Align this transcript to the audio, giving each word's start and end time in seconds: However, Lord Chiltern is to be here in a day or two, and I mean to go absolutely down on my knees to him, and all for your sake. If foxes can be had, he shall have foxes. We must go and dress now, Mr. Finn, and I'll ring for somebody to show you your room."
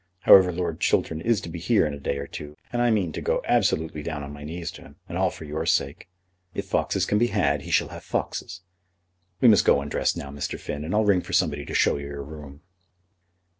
However, 0.21 0.51
Lord 0.51 0.79
Chiltern 0.79 1.21
is 1.21 1.41
to 1.41 1.49
be 1.49 1.59
here 1.59 1.85
in 1.85 1.93
a 1.93 1.99
day 1.99 2.17
or 2.17 2.25
two, 2.25 2.57
and 2.73 2.81
I 2.81 2.89
mean 2.89 3.11
to 3.11 3.21
go 3.21 3.43
absolutely 3.47 4.01
down 4.01 4.23
on 4.23 4.33
my 4.33 4.43
knees 4.43 4.71
to 4.71 4.81
him, 4.81 4.95
and 5.07 5.15
all 5.15 5.29
for 5.29 5.45
your 5.45 5.67
sake. 5.67 6.09
If 6.55 6.65
foxes 6.65 7.05
can 7.05 7.19
be 7.19 7.27
had, 7.27 7.61
he 7.61 7.69
shall 7.69 7.89
have 7.89 8.03
foxes. 8.03 8.61
We 9.41 9.47
must 9.47 9.63
go 9.63 9.79
and 9.79 9.91
dress 9.91 10.15
now, 10.15 10.31
Mr. 10.31 10.59
Finn, 10.59 10.83
and 10.83 10.95
I'll 10.95 11.05
ring 11.05 11.21
for 11.21 11.33
somebody 11.33 11.65
to 11.65 11.75
show 11.75 11.97
you 11.97 12.07
your 12.07 12.23
room." 12.23 12.61